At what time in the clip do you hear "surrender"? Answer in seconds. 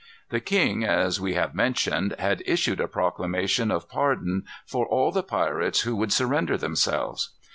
6.11-6.57